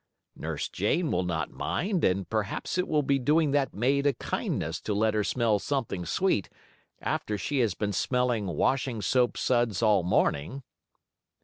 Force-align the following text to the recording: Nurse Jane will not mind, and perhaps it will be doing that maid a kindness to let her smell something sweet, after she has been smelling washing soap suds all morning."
Nurse 0.35 0.67
Jane 0.67 1.11
will 1.11 1.21
not 1.21 1.51
mind, 1.51 2.03
and 2.03 2.27
perhaps 2.27 2.79
it 2.79 2.87
will 2.87 3.03
be 3.03 3.19
doing 3.19 3.51
that 3.51 3.75
maid 3.75 4.07
a 4.07 4.13
kindness 4.13 4.81
to 4.81 4.95
let 4.95 5.13
her 5.13 5.23
smell 5.23 5.59
something 5.59 6.07
sweet, 6.07 6.49
after 7.01 7.37
she 7.37 7.59
has 7.59 7.75
been 7.75 7.93
smelling 7.93 8.47
washing 8.47 9.03
soap 9.03 9.37
suds 9.37 9.83
all 9.83 10.01
morning." 10.01 10.63